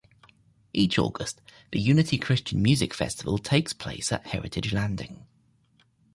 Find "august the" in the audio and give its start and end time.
0.97-1.79